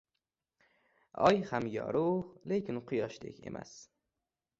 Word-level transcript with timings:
•Oy 1.27 1.43
ham 1.51 1.67
yorug‘, 1.75 2.31
lekin 2.53 2.81
Quyoshdek 2.93 3.45
emas. 3.53 3.75